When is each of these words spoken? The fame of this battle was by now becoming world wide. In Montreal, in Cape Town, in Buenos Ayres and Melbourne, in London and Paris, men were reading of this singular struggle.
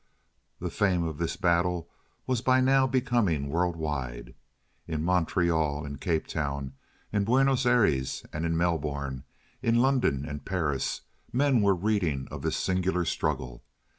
The 0.59 0.71
fame 0.71 1.03
of 1.03 1.19
this 1.19 1.37
battle 1.37 1.87
was 2.25 2.41
by 2.41 2.59
now 2.59 2.87
becoming 2.87 3.49
world 3.49 3.75
wide. 3.75 4.33
In 4.87 5.03
Montreal, 5.05 5.85
in 5.85 5.99
Cape 5.99 6.25
Town, 6.25 6.73
in 7.13 7.23
Buenos 7.23 7.67
Ayres 7.67 8.23
and 8.33 8.43
Melbourne, 8.57 9.25
in 9.61 9.75
London 9.77 10.25
and 10.25 10.43
Paris, 10.43 11.01
men 11.31 11.61
were 11.61 11.75
reading 11.75 12.27
of 12.31 12.41
this 12.41 12.57
singular 12.57 13.05
struggle. 13.05 13.63